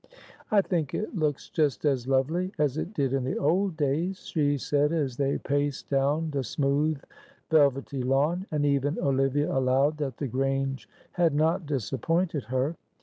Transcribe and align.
"I 0.49 0.63
think 0.63 0.95
it 0.95 1.15
looks 1.15 1.47
just 1.47 1.85
as 1.85 2.07
lovely 2.07 2.51
as 2.57 2.75
it 2.75 2.91
did 2.91 3.13
in 3.13 3.23
the 3.23 3.37
old 3.37 3.77
days," 3.77 4.25
she 4.25 4.57
said 4.57 4.91
as 4.91 5.15
they 5.15 5.37
paced 5.37 5.91
down 5.91 6.31
the 6.31 6.43
smooth 6.43 6.99
velvety 7.51 8.01
lawn. 8.01 8.47
And 8.49 8.65
even 8.65 8.97
Olivia 8.97 9.55
allowed 9.55 9.97
that 9.97 10.17
the 10.17 10.27
Grange 10.27 10.89
had 11.11 11.35
not 11.35 11.67
disappointed 11.67 12.45
her. 12.45 12.75